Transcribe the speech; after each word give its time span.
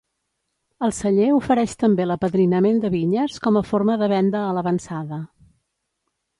El 0.87 0.93
celler 0.99 1.27
ofereix 1.39 1.75
també 1.83 2.07
l'apadrinament 2.07 2.81
de 2.87 2.93
vinyes 2.97 3.37
com 3.47 3.61
a 3.61 3.65
forma 3.75 4.01
de 4.05 4.11
venda 4.17 4.45
a 4.49 4.59
l'avançada. 4.59 5.25